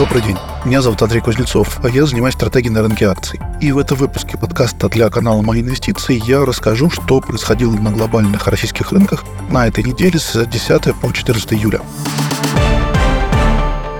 Добрый 0.00 0.22
день. 0.22 0.38
Меня 0.64 0.80
зовут 0.80 1.02
Андрей 1.02 1.20
Кузнецов, 1.20 1.78
а 1.84 1.90
я 1.90 2.06
занимаюсь 2.06 2.32
стратегией 2.32 2.72
на 2.72 2.80
рынке 2.80 3.04
акций. 3.04 3.38
И 3.60 3.70
в 3.70 3.76
этом 3.76 3.98
выпуске 3.98 4.38
подкаста 4.38 4.88
для 4.88 5.10
канала 5.10 5.42
«Мои 5.42 5.60
инвестиции» 5.60 6.18
я 6.24 6.46
расскажу, 6.46 6.88
что 6.88 7.20
происходило 7.20 7.74
на 7.74 7.90
глобальных 7.90 8.46
российских 8.46 8.92
рынках 8.92 9.24
на 9.50 9.68
этой 9.68 9.84
неделе 9.84 10.18
с 10.18 10.42
10 10.42 10.94
по 11.02 11.12
14 11.12 11.52
июля. 11.52 11.82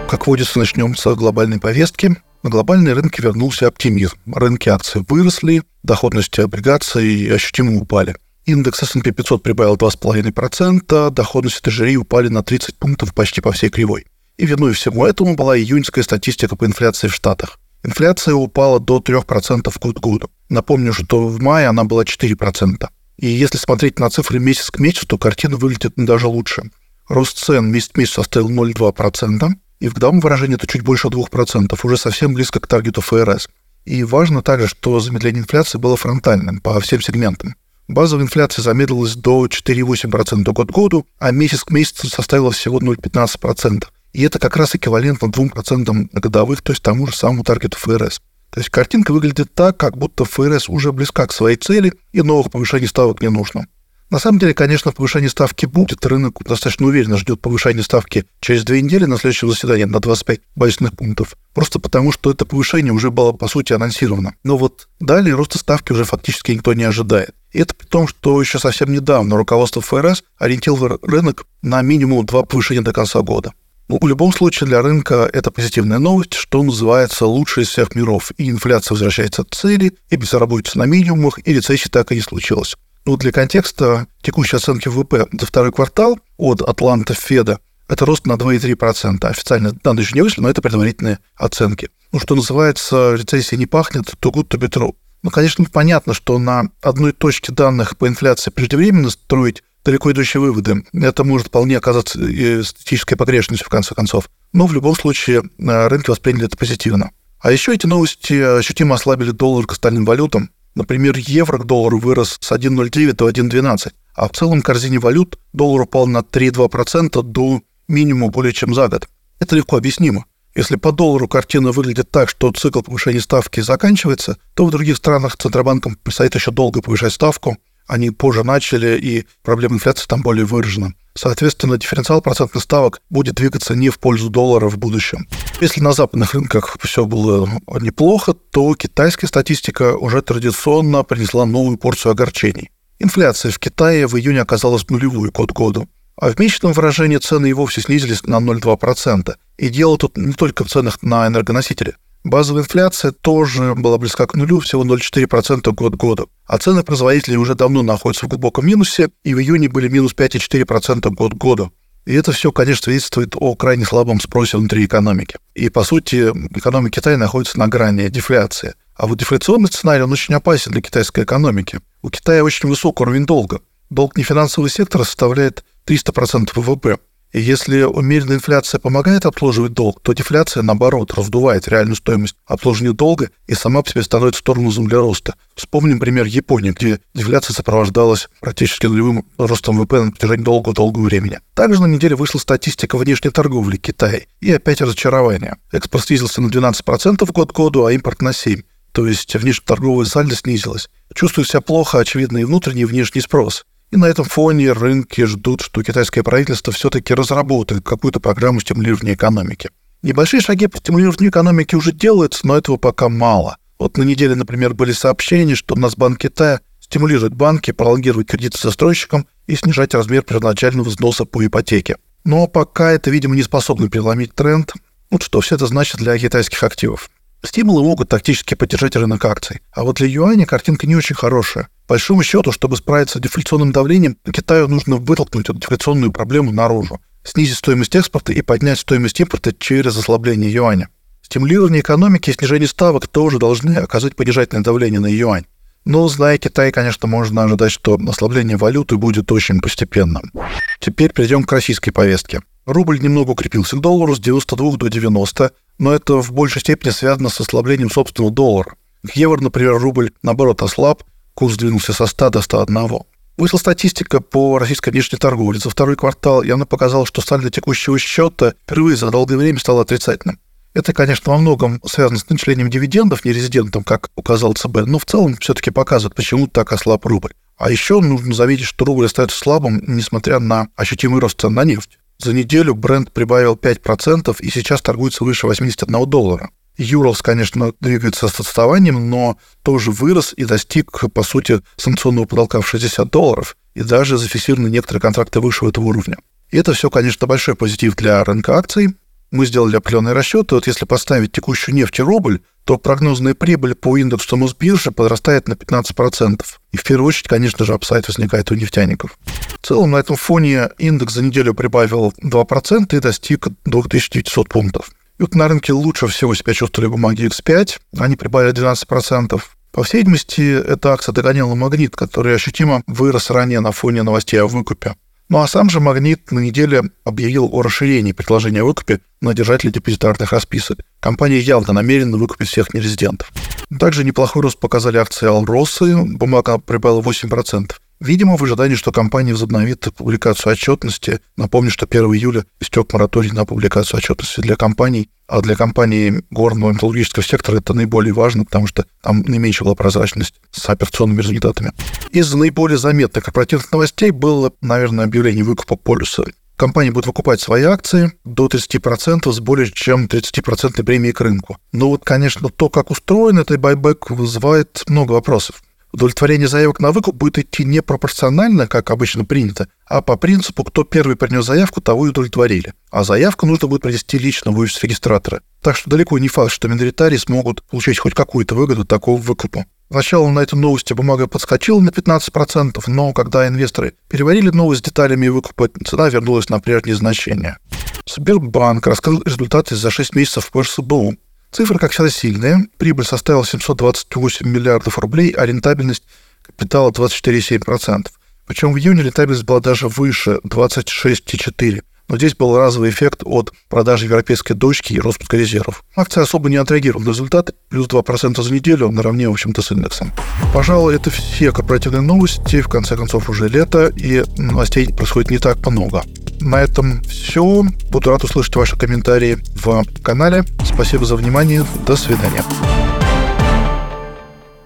Как 0.09 0.27
водится, 0.27 0.59
начнем 0.59 0.97
с 0.97 1.15
глобальной 1.15 1.61
повестки. 1.61 2.17
На 2.43 2.49
глобальные 2.49 2.95
рынки 2.95 3.21
вернулся 3.21 3.67
оптимизм. 3.67 4.17
Рынки 4.25 4.71
акций 4.71 5.05
выросли, 5.07 5.65
доходности 5.83 6.41
облигаций 6.41 7.31
ощутимо 7.31 7.77
упали. 7.77 8.17
Индекс 8.47 8.85
S&P 8.85 9.11
500 9.11 9.43
прибавил 9.43 9.77
2,5%, 9.77 11.11
доходности 11.11 11.61
тяжелей 11.63 11.99
упали 11.99 12.29
на 12.29 12.43
30 12.43 12.79
пунктов 12.79 13.13
почти 13.13 13.43
по 13.43 13.53
всей 13.53 13.69
кривой. 13.69 14.07
И 14.41 14.47
виной 14.47 14.73
всему 14.73 15.05
этому 15.05 15.37
была 15.37 15.59
июньская 15.59 16.03
статистика 16.03 16.57
по 16.57 16.65
инфляции 16.65 17.09
в 17.09 17.15
Штатах. 17.15 17.59
Инфляция 17.85 18.35
упала 18.35 18.81
до 18.81 18.97
3% 18.97 19.71
год 19.79 19.97
к 19.97 20.01
году. 20.01 20.31
Напомню, 20.49 20.95
что 20.95 21.29
в 21.29 21.43
мае 21.43 21.67
она 21.69 21.85
была 21.85 22.05
4%. 22.05 22.89
И 23.19 23.27
если 23.27 23.59
смотреть 23.59 23.99
на 23.99 24.09
цифры 24.09 24.39
месяц 24.39 24.71
к 24.71 24.79
месяцу, 24.79 25.07
то 25.07 25.19
картина 25.19 25.59
выглядит 25.59 25.93
даже 25.97 26.27
лучше. 26.27 26.71
Рост 27.07 27.37
цен 27.37 27.71
месяц 27.71 27.89
к 27.89 27.99
месяцу 27.99 28.23
составил 28.23 28.49
0,2%, 28.49 29.47
и 29.79 29.89
в 29.89 29.93
годовом 29.93 30.21
выражении 30.21 30.57
это 30.57 30.67
чуть 30.67 30.81
больше 30.81 31.09
2%, 31.09 31.79
уже 31.83 31.99
совсем 31.99 32.33
близко 32.33 32.61
к 32.61 32.67
таргету 32.67 33.03
ФРС. 33.03 33.47
И 33.85 34.03
важно 34.05 34.41
также, 34.41 34.69
что 34.69 35.01
замедление 35.01 35.43
инфляции 35.43 35.77
было 35.77 35.99
фронтальным 35.99 36.63
по 36.63 36.81
всем 36.81 37.03
сегментам. 37.03 37.57
Базовая 37.89 38.25
инфляция 38.25 38.63
замедлилась 38.63 39.17
до 39.17 39.45
4,8% 39.45 40.51
год 40.51 40.73
к 40.73 40.75
году, 40.75 41.07
а 41.19 41.31
месяц 41.31 41.63
к 41.63 41.71
месяцу 41.71 42.09
составила 42.09 42.53
всего 42.53 42.81
0,15%. 42.81 43.85
И 44.13 44.23
это 44.23 44.39
как 44.39 44.57
раз 44.57 44.75
эквивалентно 44.75 45.27
2% 45.27 46.09
годовых, 46.13 46.63
то 46.63 46.73
есть 46.73 46.83
тому 46.83 47.07
же 47.07 47.17
самому 47.17 47.45
таргету 47.45 47.79
ФРС. 47.79 48.21
То 48.51 48.59
есть 48.59 48.71
картинка 48.71 49.13
выглядит 49.13 49.55
так, 49.55 49.77
как 49.77 49.97
будто 49.97 50.25
ФРС 50.25 50.69
уже 50.69 50.93
близка 50.93 51.27
к 51.27 51.33
своей 51.33 51.57
цели, 51.57 51.93
и 52.13 52.23
новых 52.23 52.51
повышений 52.51 52.89
ставок 52.89 53.21
не 53.21 53.31
нужно. 53.31 53.67
На 54.11 54.19
самом 54.19 54.41
деле, 54.41 54.55
конечно, 54.55 54.91
повышение 54.91 55.31
ставки 55.31 55.67
будет. 55.67 56.05
Рынок 56.05 56.43
достаточно 56.45 56.87
уверенно 56.87 57.17
ждет 57.17 57.41
повышения 57.41 57.85
ставки 57.85 58.27
через 58.41 58.65
две 58.65 58.83
недели 58.83 59.05
на 59.05 59.17
следующем 59.19 59.49
заседании 59.49 59.85
на 59.85 60.01
25 60.01 60.41
базисных 60.57 60.97
пунктов. 60.97 61.37
Просто 61.55 61.79
потому, 61.79 62.11
что 62.11 62.33
это 62.33 62.45
повышение 62.45 62.93
уже 62.93 63.13
было, 63.13 63.31
по 63.31 63.47
сути, 63.47 63.73
анонсировано. 63.73 64.35
Но 64.43 64.59
вот 64.59 64.89
далее 64.99 65.37
роста 65.37 65.59
ставки 65.59 65.93
уже 65.93 66.03
фактически 66.03 66.51
никто 66.51 66.75
не 66.75 66.83
ожидает. 66.83 67.37
И 67.53 67.61
это 67.61 67.73
при 67.73 67.87
том, 67.87 68.09
что 68.09 68.41
еще 68.41 68.59
совсем 68.59 68.93
недавно 68.93 69.37
руководство 69.37 69.81
ФРС 69.81 70.25
ориентировало 70.39 70.99
рынок 71.03 71.47
на 71.63 71.81
минимум 71.83 72.27
два 72.27 72.43
повышения 72.43 72.83
до 72.83 72.93
конца 72.93 73.23
года. 73.23 73.53
Ну, 73.91 73.99
в 74.01 74.07
любом 74.07 74.33
случае 74.33 74.69
для 74.69 74.83
рынка 74.83 75.29
это 75.33 75.51
позитивная 75.51 75.99
новость, 75.99 76.35
что 76.35 76.63
называется 76.63 77.27
лучший 77.27 77.65
из 77.65 77.71
всех 77.71 77.97
миров. 77.97 78.31
И 78.37 78.49
инфляция 78.49 78.95
возвращается 78.95 79.43
к 79.43 79.51
цели, 79.51 79.95
и 80.11 80.15
безработица 80.15 80.79
на 80.79 80.85
минимумах, 80.85 81.41
и 81.45 81.53
рецессии 81.53 81.89
так 81.89 82.13
и 82.13 82.15
не 82.15 82.21
случилось. 82.21 82.77
Ну, 83.05 83.17
для 83.17 83.33
контекста, 83.33 84.07
текущие 84.23 84.59
оценки 84.59 84.87
ВВП 84.87 85.27
за 85.33 85.45
второй 85.45 85.73
квартал 85.73 86.21
от 86.37 86.63
Атланта 86.63 87.15
Феда– 87.15 87.59
это 87.89 88.07
рост 88.07 88.29
на 88.29 88.35
2,3%. 88.35 89.27
Официально 89.27 89.73
данные 89.73 90.05
еще 90.05 90.15
не 90.15 90.23
вышли, 90.23 90.41
но 90.41 90.49
это 90.49 90.63
предварительные 90.63 91.19
оценки. 91.35 91.91
Ну, 92.13 92.21
что 92.21 92.37
называется, 92.37 93.17
рецессия 93.17 93.59
не 93.59 93.67
пахнет, 93.67 94.05
то 94.21 94.31
good 94.31 94.47
to 94.47 94.57
be 94.57 94.69
true. 94.69 94.95
Ну, 95.25 95.31
конечно, 95.31 95.65
понятно, 95.65 96.15
что 96.15 96.39
на 96.39 96.71
одной 96.81 97.11
точке 97.11 97.51
данных 97.51 97.99
по 97.99 98.07
инфляции 98.07 98.53
преждевременно 98.53 99.11
строить 99.11 99.65
далеко 99.85 100.13
идущие 100.13 100.41
выводы. 100.41 100.85
Это 100.93 101.25
может 101.25 101.49
вполне 101.49 101.79
оказаться 101.79 102.19
статистической 102.19 103.17
погрешностью, 103.17 103.67
в 103.67 103.71
конце 103.71 103.95
концов. 103.95 104.31
Но 104.53 104.67
в 104.67 104.73
любом 104.73 104.95
случае 104.95 105.43
э, 105.59 105.89
рынки 105.89 106.11
восприняли 106.11 106.47
это 106.47 106.57
позитивно. 106.57 107.11
А 107.41 107.53
еще 107.53 107.75
эти 107.75 107.87
новости 107.87 108.59
ощутимо 108.59 108.97
ослабили 108.97 109.31
доллар 109.31 109.67
к 109.67 109.73
остальным 109.73 110.05
валютам. 110.05 110.51
Например, 110.75 111.17
евро 111.17 111.59
к 111.59 111.67
доллару 111.67 111.99
вырос 111.99 112.37
с 112.41 112.53
1,09 112.53 113.13
до 113.15 113.29
1,12, 113.29 113.93
а 114.15 114.29
в 114.29 114.33
целом 114.33 114.63
корзине 114.63 114.99
валют 114.99 115.39
доллар 115.53 115.83
упал 115.83 116.07
на 116.07 116.19
3,2% 116.19 117.23
до 117.23 117.63
минимума 117.89 118.31
более 118.31 118.53
чем 118.53 118.75
за 118.75 118.89
год. 118.89 119.09
Это 119.39 119.57
легко 119.57 119.77
объяснимо. 119.77 120.27
Если 120.55 120.77
по 120.77 120.93
доллару 120.93 121.29
картина 121.29 121.73
выглядит 121.73 122.11
так, 122.11 122.29
что 122.29 122.53
цикл 122.53 122.83
повышения 122.83 123.21
ставки 123.21 123.61
заканчивается, 123.61 124.37
то 124.55 124.67
в 124.67 124.71
других 124.71 124.97
странах 124.97 125.37
Центробанкам 125.37 125.95
предстоит 125.95 126.35
еще 126.35 126.51
долго 126.51 126.83
повышать 126.83 127.13
ставку– 127.13 127.57
они 127.91 128.11
позже 128.11 128.45
начали, 128.45 128.97
и 128.97 129.27
проблема 129.43 129.75
инфляции 129.75 130.07
там 130.07 130.23
более 130.23 130.45
выражена. 130.45 130.95
Соответственно, 131.15 131.77
дифференциал 131.77 132.23
процентных 132.23 132.63
ставок 132.63 133.01
будет 133.11 133.35
двигаться 133.35 133.75
не 133.75 133.89
в 133.89 133.99
пользу 133.99 134.31
доллара 134.31 134.69
в 134.69 134.79
будущем. 134.79 135.27
Если 135.61 135.81
на 135.81 135.93
западных 135.93 136.35
рынках 136.35 136.77
все 136.81 137.05
было 137.05 137.49
неплохо, 137.81 138.33
то 138.33 138.75
китайская 138.75 139.27
статистика 139.27 139.97
уже 139.97 140.23
традиционно 140.23 141.03
принесла 141.03 141.47
новую 141.47 141.79
порцию 141.79 142.13
огорчений. 142.13 142.71
Инфляция 143.01 143.51
в 143.51 143.59
Китае 143.59 144.07
в 144.07 144.17
июне 144.17 144.41
оказалась 144.41 144.89
нулевой 144.89 145.31
год 145.31 145.51
году. 145.51 145.89
А 146.17 146.31
в 146.31 146.39
месячном 146.39 146.73
выражении 146.73 147.17
цены 147.17 147.51
и 147.51 147.53
вовсе 147.55 147.81
снизились 147.81 148.23
на 148.25 148.37
0,2%. 148.37 149.35
И 149.59 149.69
дело 149.69 149.99
тут 149.99 150.17
не 150.17 150.35
только 150.35 150.65
в 150.65 150.69
ценах 150.69 151.03
на 151.03 151.27
энергоносители– 151.27 151.97
Базовая 152.23 152.63
инфляция 152.63 153.13
тоже 153.13 153.75
была 153.75 153.97
близка 153.97 154.27
к 154.27 154.35
нулю, 154.35 154.61
всего 154.61 154.85
0,4% 154.85 155.73
год 155.73 155.95
к 155.95 155.97
году. 155.97 156.29
А 156.47 156.59
цены 156.59 156.83
производителей 156.83 157.39
уже 157.39 157.55
давно 157.55 157.83
находятся 157.83 158.27
в 158.27 158.29
глубоком 158.29 158.67
минусе, 158.67 159.11
и 159.25 159.35
в 159.35 159.41
июне 159.41 159.69
были 159.69 159.89
минус 159.89 160.15
5,4% 160.15 161.11
год 161.11 161.33
к 161.33 161.37
году. 161.37 161.73
И 162.05 162.15
это 162.15 162.33
все, 162.33 162.53
конечно, 162.53 162.85
свидетельствует 162.85 163.35
о 163.37 163.55
крайне 163.55 163.85
слабом 163.85 164.21
спросе 164.21 164.59
внутри 164.59 164.85
экономики. 164.85 165.37
И, 165.55 165.69
по 165.71 165.83
сути, 165.83 166.31
экономика 166.57 167.01
Китая 167.01 167.17
находится 167.17 167.59
на 167.59 167.69
грани 167.69 168.09
дефляции. 168.09 168.75
А 168.95 169.07
вот 169.07 169.19
дефляционный 169.19 169.69
сценарий, 169.69 170.03
он 170.03 170.13
очень 170.13 170.35
опасен 170.35 170.73
для 170.73 170.83
китайской 170.83 171.25
экономики. 171.25 171.81
У 172.03 172.11
Китая 172.11 172.45
очень 172.45 172.69
высокий 172.69 173.03
уровень 173.03 173.25
долга. 173.25 173.61
Долг 173.89 174.17
нефинансового 174.17 174.69
сектора 174.69 175.05
составляет 175.05 175.65
300% 175.87 176.51
ВВП. 176.55 176.99
И 177.33 177.41
если 177.41 177.83
умеренная 177.83 178.37
инфляция 178.37 178.81
помогает 178.81 179.25
обслуживать 179.25 179.73
долг, 179.73 180.01
то 180.03 180.13
дефляция, 180.13 180.63
наоборот, 180.63 181.15
раздувает 181.15 181.69
реальную 181.69 181.95
стоимость 181.95 182.35
обслуживания 182.47 182.93
долга 182.93 183.31
и 183.47 183.55
сама 183.55 183.83
по 183.83 183.91
себе 183.91 184.03
становится 184.03 184.43
тормозом 184.43 184.89
для 184.89 184.99
роста. 184.99 185.35
Вспомним 185.55 186.01
пример 186.01 186.25
Японии, 186.25 186.73
где 186.73 187.01
дефляция 187.15 187.55
сопровождалась 187.55 188.29
практически 188.41 188.87
нулевым 188.87 189.27
ростом 189.39 189.79
ВВП 189.79 190.03
на 190.03 190.11
протяжении 190.11 190.45
долгого-долгого 190.45 191.05
времени. 191.05 191.39
Также 191.55 191.81
на 191.81 191.87
неделе 191.87 192.17
вышла 192.17 192.39
статистика 192.39 192.99
внешней 192.99 193.31
торговли 193.31 193.77
Китая. 193.77 194.23
И 194.41 194.51
опять 194.51 194.81
разочарование. 194.81 195.57
Экспорт 195.71 196.05
снизился 196.05 196.41
на 196.43 196.49
12% 196.49 197.33
год 197.33 197.53
к 197.53 197.57
году, 197.57 197.85
а 197.85 197.93
импорт 197.93 198.23
на 198.23 198.31
7%. 198.31 198.65
То 198.93 199.07
есть 199.07 199.35
внешнеторговая 199.37 200.05
сальдо 200.07 200.35
снизилась. 200.35 200.91
Чувствует 201.15 201.49
себя 201.49 201.61
плохо, 201.61 201.99
очевидно, 201.99 202.39
и 202.39 202.45
внутренний, 202.45 202.83
и 202.83 202.87
внешний 202.87 203.21
спрос. 203.21 203.65
И 203.91 203.97
на 203.97 204.07
этом 204.07 204.25
фоне 204.25 204.73
рынки 204.73 205.25
ждут, 205.25 205.63
что 205.63 205.83
китайское 205.83 206.23
правительство 206.23 206.73
все-таки 206.73 207.13
разработает 207.13 207.85
какую-то 207.85 208.21
программу 208.21 208.61
стимулирования 208.61 209.15
экономики. 209.15 209.71
Небольшие 210.03 210.41
шаги 210.41 210.69
по 210.69 210.79
стимулированию 210.79 211.31
экономики 211.31 211.75
уже 211.75 211.93
делаются, 211.93 212.47
но 212.47 212.57
этого 212.57 212.77
пока 212.77 213.09
мало. 213.09 213.57
Вот 213.79 213.97
на 213.97 214.03
неделе, 214.05 214.35
например, 214.35 214.75
были 214.75 214.93
сообщения, 214.93 215.57
что 215.57 215.75
Нацбанк 215.75 216.19
Китая 216.19 216.61
стимулирует 216.81 217.35
банки 217.35 217.73
пролонгировать 217.73 218.29
кредиты 218.29 218.59
застройщикам 218.61 219.27
и 219.47 219.57
снижать 219.57 219.95
размер 219.95 220.23
первоначального 220.23 220.89
взноса 220.89 221.25
по 221.25 221.45
ипотеке. 221.45 221.97
Но 222.25 222.47
пока 222.47 222.93
это, 222.93 223.11
видимо, 223.11 223.35
не 223.35 223.43
способно 223.43 223.89
переломить 223.89 224.35
тренд. 224.35 224.73
Вот 225.11 225.23
что 225.23 225.41
все 225.41 225.57
это 225.57 225.67
значит 225.67 225.97
для 225.97 226.17
китайских 226.19 226.63
активов. 226.63 227.11
Стимулы 227.45 227.83
могут 227.83 228.11
тактически 228.11 228.55
поддержать 228.55 228.97
рынок 228.97 229.25
акций, 229.25 229.61
а 229.73 229.83
вот 229.83 229.97
для 229.97 230.07
юаня 230.07 230.47
картинка 230.47 230.87
не 230.87 230.95
очень 230.95 231.17
хорошая. 231.17 231.69
Большому 231.91 232.23
счету, 232.23 232.53
чтобы 232.53 232.77
справиться 232.77 233.19
с 233.19 233.21
дефляционным 233.21 233.73
давлением, 233.73 234.17
Китаю 234.25 234.69
нужно 234.69 234.95
вытолкнуть 234.95 235.47
эту 235.47 235.59
дефляционную 235.59 236.13
проблему 236.13 236.53
наружу, 236.53 237.01
снизить 237.25 237.57
стоимость 237.57 237.97
экспорта 237.97 238.33
и 238.33 238.43
поднять 238.43 238.79
стоимость 238.79 239.19
импорта 239.19 239.53
через 239.53 239.97
ослабление 239.97 240.53
юаня. 240.53 240.89
Стимулирование 241.21 241.81
экономики 241.81 242.31
и 242.31 242.33
снижение 242.33 242.69
ставок 242.69 243.09
тоже 243.09 243.41
должны 243.41 243.73
оказать 243.73 244.15
понижательное 244.15 244.63
давление 244.63 245.01
на 245.01 245.09
юань. 245.09 245.47
Но, 245.85 246.07
зная 246.07 246.39
Китай, 246.39 246.71
конечно, 246.71 247.09
можно 247.09 247.43
ожидать, 247.43 247.73
что 247.73 247.99
ослабление 248.09 248.57
валюты 248.57 248.97
будет 248.97 249.33
очень 249.33 249.61
постепенным. 249.61 250.31
Теперь 250.79 251.13
перейдем 251.13 251.43
к 251.43 251.51
российской 251.51 251.91
повестке. 251.91 252.41
Рубль 252.67 253.01
немного 253.01 253.33
укрепился 253.33 253.75
к 253.77 253.81
доллару 253.81 254.15
с 254.15 254.21
92 254.21 254.77
до 254.77 254.87
90, 254.87 255.51
но 255.79 255.93
это 255.93 256.23
в 256.23 256.31
большей 256.31 256.61
степени 256.61 256.93
связано 256.93 257.31
с 257.31 257.41
ослаблением 257.41 257.91
собственного 257.91 258.33
доллара. 258.33 258.77
К 259.05 259.17
евро, 259.17 259.41
например, 259.41 259.77
рубль, 259.77 260.13
наоборот, 260.23 260.63
ослаб, 260.63 261.03
курс 261.35 261.57
двинулся 261.57 261.93
со 261.93 262.07
100 262.07 262.31
до 262.31 262.43
101. 262.43 263.01
Вышла 263.37 263.59
статистика 263.59 264.21
по 264.21 264.59
российской 264.59 264.91
внешней 264.91 265.19
торговле. 265.19 265.59
За 265.59 265.71
второй 265.71 265.97
квартал 265.97 266.43
и 266.43 266.51
она 266.51 266.67
показала, 266.67 267.07
что 267.07 267.23
сальдо 267.23 267.51
текущего 267.51 267.99
счета 267.99 268.55
впервые 268.65 268.97
за 268.97 269.11
долгое 269.11 269.37
время 269.37 269.59
стало 269.59 269.83
отрицательным. 269.83 270.39
Это, 270.73 270.93
конечно, 270.93 271.33
во 271.33 271.39
многом 271.39 271.81
связано 271.85 272.19
с 272.19 272.29
начислением 272.29 272.71
дивидендов 272.71 273.25
нерезидентам, 273.25 273.83
как 273.83 274.11
указал 274.15 274.53
ЦБ, 274.53 274.87
но 274.87 274.99
в 274.99 275.05
целом 275.05 275.37
все-таки 275.37 275.71
показывает, 275.71 276.15
почему 276.15 276.47
так 276.47 276.73
ослаб 276.73 277.05
рубль. 277.07 277.33
А 277.57 277.71
еще 277.71 278.01
нужно 278.01 278.35
заметить, 278.35 278.67
что 278.67 278.85
рубль 278.85 279.07
остается 279.07 279.39
слабым, 279.39 279.83
несмотря 279.87 280.39
на 280.39 280.69
ощутимый 280.77 281.21
рост 281.21 281.41
цен 281.41 281.55
на 281.55 281.65
нефть. 281.65 281.99
За 282.19 282.33
неделю 282.33 282.75
бренд 282.75 283.13
прибавил 283.13 283.55
5% 283.55 284.37
и 284.41 284.51
сейчас 284.51 284.83
торгуется 284.83 285.25
выше 285.25 285.47
81 285.47 286.09
доллара. 286.09 286.51
Юрлс, 286.77 287.23
конечно, 287.23 287.73
двигается 287.81 288.29
с 288.29 288.41
отставанием, 288.41 289.11
но 289.11 289.37
тоже 289.63 289.91
вырос 289.91 290.33
и 290.37 290.45
достиг, 290.45 291.13
по 291.13 291.23
сути, 291.23 291.61
санкционного 291.77 292.27
потолка 292.27 292.61
в 292.61 292.69
60 292.69 293.11
долларов, 293.11 293.57
и 293.75 293.83
даже 293.83 294.19
зафиксированы 294.19 294.69
некоторые 294.69 295.01
контракты 295.01 295.41
выше 295.41 295.67
этого 295.67 295.85
уровня. 295.85 296.17
И 296.51 296.57
это 296.57 296.73
все, 296.73 296.91
конечно, 296.91 297.27
большой 297.27 297.55
позитив 297.55 297.95
для 297.97 298.23
рынка 298.25 298.57
акций. 298.57 298.97
Мы 299.31 299.47
сделали 299.47 299.77
определенные 299.77 300.15
расчеты. 300.15 300.57
Вот 300.57 300.67
если 300.67 300.85
поставить 300.85 301.31
текущую 301.31 301.77
нефть 301.77 302.01
и 302.01 302.03
рубль, 302.03 302.41
то 302.65 302.79
прогнозная 302.79 303.35
прибыль 303.35 303.77
по 303.77 303.97
индексу 303.97 304.37
Мосбиржи 304.37 304.91
подрастает 304.91 305.47
на 305.47 305.53
15%. 305.53 306.45
И 306.73 306.77
в 306.77 306.83
первую 306.83 307.09
очередь, 307.09 307.29
конечно 307.29 307.65
же, 307.65 307.75
апсайт 307.75 308.09
возникает 308.09 308.51
у 308.51 308.55
нефтяников. 308.55 309.17
В 309.61 309.67
целом, 309.67 309.93
на 309.93 309.99
этом 309.99 310.17
фоне 310.17 310.71
индекс 310.79 311.15
за 311.15 311.23
неделю 311.23 311.55
прибавил 311.55 312.13
2% 312.23 312.97
и 312.97 313.01
достиг 313.01 313.47
2900 313.65 314.49
пунктов. 314.49 314.91
И 315.21 315.23
вот 315.23 315.35
на 315.35 315.49
рынке 315.49 315.75
лучше 315.75 316.07
всего 316.07 316.35
себя 316.35 316.55
чувствовали 316.55 316.89
бумаги 316.89 317.27
X5. 317.27 317.79
Они 317.99 318.17
прибавили 318.17 318.55
12%. 318.55 319.39
По 319.71 319.83
всей 319.83 319.99
видимости, 319.99 320.41
эта 320.41 320.95
акция 320.95 321.13
догоняла 321.13 321.55
магнит, 321.55 321.95
который 321.95 322.35
ощутимо 322.35 322.83
вырос 322.87 323.29
ранее 323.29 323.61
на 323.61 323.71
фоне 323.71 324.03
новостей 324.03 324.41
о 324.41 324.47
выкупе. 324.47 324.95
Ну 325.29 325.43
а 325.43 325.47
сам 325.47 325.69
же 325.69 325.79
«Магнит» 325.79 326.33
на 326.33 326.39
неделе 326.39 326.85
объявил 327.05 327.51
о 327.53 327.61
расширении 327.61 328.13
предложения 328.13 328.63
о 328.63 328.65
выкупе 328.65 329.01
на 329.21 329.35
держателей 329.35 329.71
депозитарных 329.71 330.33
расписок. 330.33 330.79
Компания 331.01 331.39
явно 331.39 331.75
намерена 331.75 332.17
выкупить 332.17 332.49
всех 332.49 332.73
нерезидентов. 332.73 333.31
Также 333.79 334.05
неплохой 334.05 334.41
рост 334.41 334.59
показали 334.59 334.97
акции 334.97 335.29
«Алросы», 335.29 335.97
бумага 336.03 336.57
прибавила 336.57 337.03
8%. 337.03 337.73
Видимо, 338.01 338.39
в 338.39 338.43
ожидании, 338.43 338.77
что 338.77 338.93
компания 338.93 339.33
возобновит 339.33 339.87
публикацию 339.95 340.53
отчетности. 340.53 341.21
Напомню, 341.37 341.71
что 341.71 341.85
1 341.85 342.05
июля 342.15 342.47
истек 342.59 342.91
мораторий 342.95 343.31
на 343.31 343.45
публикацию 343.45 343.99
отчетности 343.99 344.41
для 344.41 344.57
компаний, 344.57 345.11
а 345.29 345.43
для 345.43 345.55
компании 345.55 346.25
горного 346.31 346.73
металлургического 346.73 347.23
сектора 347.23 347.59
это 347.59 347.75
наиболее 347.75 348.15
важно, 348.15 348.47
потому 348.47 348.67
что 348.67 348.87
там 349.03 349.21
наименьшая 349.21 349.67
была 349.67 349.75
прозрачность 349.75 350.37
с 350.51 350.67
операционными 350.71 351.21
результатами. 351.21 351.73
Из 352.11 352.33
наиболее 352.33 352.79
заметных 352.79 353.23
корпоративных 353.23 353.71
новостей 353.71 354.13
было, 354.13 354.51
наверное, 354.63 355.05
объявление 355.05 355.45
выкупа 355.45 355.77
полюса. 355.77 356.25
Компания 356.57 356.93
будет 356.93 357.07
выкупать 357.07 357.43
свои 357.43 357.65
акции 357.65 358.13
до 358.25 358.47
30% 358.47 359.31
с 359.31 359.41
более 359.41 359.71
чем 359.71 360.07
30% 360.07 360.83
премией 360.85 361.13
к 361.13 361.21
рынку. 361.21 361.59
Но 361.73 361.91
вот, 361.91 362.03
конечно, 362.05 362.49
то, 362.49 362.71
как 362.71 362.91
устроен 362.91 363.39
этот 363.39 363.61
байбек, 363.61 364.11
вызывает 364.11 364.85
много 364.87 365.13
вопросов 365.13 365.63
удовлетворение 365.93 366.49
заявок 366.49 366.81
на 366.81 366.93
выкуп 366.93 367.15
будет 367.15 367.39
идти 367.39 367.65
не 367.65 367.83
пропорционально, 367.83 368.67
как 368.67 368.91
обычно 368.91 369.25
принято, 369.25 369.69
а 369.87 370.03
по 370.03 370.17
принципу, 370.17 370.65
кто 370.65 370.85
первый 370.85 371.17
принес 371.17 371.45
заявку, 371.45 371.81
того 371.81 372.07
и 372.07 372.11
удовлетворили. 372.11 372.75
А 372.91 373.05
заявку 373.05 373.47
нужно 373.47 373.69
будет 373.69 373.83
принести 373.83 374.19
лично 374.19 374.53
в 374.53 374.59
офис 374.59 374.83
регистратора. 374.83 375.43
Так 375.63 375.77
что 375.77 375.91
далеко 375.91 376.19
не 376.19 376.29
факт, 376.29 376.53
что 376.53 376.69
миноритарии 376.69 377.17
смогут 377.17 377.63
получить 377.63 377.99
хоть 377.99 378.15
какую-то 378.15 378.55
выгоду 378.55 378.85
такого 378.85 379.21
выкупа. 379.21 379.67
Сначала 379.91 380.29
на 380.29 380.39
этой 380.41 380.55
новости 380.55 380.93
бумага 380.93 381.27
подскочила 381.27 381.81
на 381.81 381.91
15%, 381.91 382.81
но 382.87 383.13
когда 383.13 383.49
инвесторы 383.49 383.95
переварили 384.09 384.51
новость 384.51 384.83
с 384.83 384.85
деталями 384.85 385.27
выкупа, 385.27 385.69
цена 385.85 386.09
вернулась 386.09 386.49
на 386.49 386.61
прежние 386.61 386.95
значения. 386.95 387.59
Сбербанк 388.07 388.87
раскрыл 388.87 389.21
результаты 389.25 389.75
за 389.75 389.91
6 389.91 390.15
месяцев 390.15 390.51
по 390.53 390.63
РСБУ. 390.63 391.17
Цифры, 391.51 391.79
как 391.79 391.93
всегда, 391.93 392.11
сильные. 392.11 392.69
Прибыль 392.79 393.05
составила 393.05 393.45
728 393.45 394.47
миллиардов 394.47 394.99
рублей, 394.99 395.31
а 395.31 395.45
рентабельность 395.47 396.05
капитала 396.43 396.91
24,7%. 396.91 398.09
Причем 398.47 398.73
в 398.73 398.79
июне 398.79 399.03
рентабельность 399.03 399.45
была 399.45 399.61
даже 399.61 399.89
выше 399.89 400.41
26,4%. 400.45 401.83
Но 402.11 402.17
здесь 402.17 402.35
был 402.35 402.59
разовый 402.59 402.91
эффект 402.91 403.23
от 403.25 403.53
продажи 403.69 404.07
европейской 404.07 404.55
дочки 404.55 404.95
и 404.95 405.01
распуска 405.01 405.37
резервов. 405.37 405.85
Акция 405.95 406.25
особо 406.25 406.51
не 406.51 406.57
отреагировала 406.57 407.05
на 407.05 407.09
результат, 407.11 407.55
плюс 407.69 407.87
2% 407.87 408.43
за 408.43 408.53
неделю, 408.53 408.91
наравне, 408.91 409.29
в 409.29 409.33
общем-то, 409.33 409.63
с 409.63 409.71
индексом. 409.71 410.13
Пожалуй, 410.53 410.97
это 410.97 411.09
все 411.11 411.53
корпоративные 411.53 412.03
новости. 412.03 412.63
В 412.63 412.69
конце 412.69 412.97
концов, 412.97 413.31
уже 413.31 413.49
лето, 413.49 413.93
и 413.97 414.25
новостей 414.37 414.93
происходит 414.93 415.31
не 415.31 415.39
так 415.39 415.65
много. 415.65 416.03
На 416.41 416.61
этом 416.61 417.01
все. 417.05 417.63
Буду 417.93 418.11
рад 418.11 418.25
услышать 418.25 418.57
ваши 418.57 418.77
комментарии 418.77 419.39
в 419.55 419.85
канале. 420.03 420.45
Спасибо 420.65 421.05
за 421.05 421.15
внимание. 421.15 421.65
До 421.87 421.95
свидания. 421.95 422.43